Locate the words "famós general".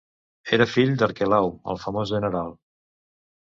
1.85-2.51